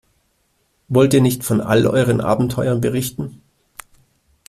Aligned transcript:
Wollt 0.87 1.13
ihr 1.13 1.21
nicht 1.21 1.43
von 1.43 1.61
all 1.61 1.85
euren 1.85 2.21
Abenteuern 2.21 2.81
berichten? 2.81 3.39